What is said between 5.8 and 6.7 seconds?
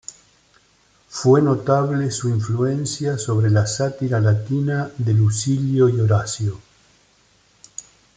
y Horacio.